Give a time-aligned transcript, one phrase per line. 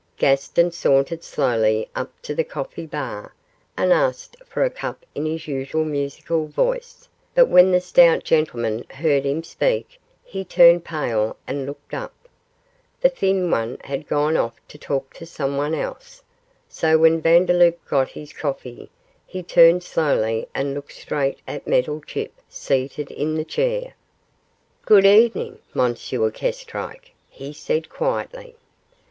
[0.17, 3.35] Gaston sauntered slowly up to the coffee bar,
[3.77, 8.83] and asked for a cup in his usual musical voice, but when the stout gentleman
[8.89, 12.15] heard him speak he turned pale and looked up.
[13.01, 16.23] The thin one had gone off to talk to someone else,
[16.67, 18.89] so when Vandeloup got his coffee
[19.27, 23.93] he turned slowly round and looked straight at Meddlechip seated in the chair.
[24.83, 25.93] 'Good evening, M.
[25.93, 28.55] Kestrike,' he said, quietly.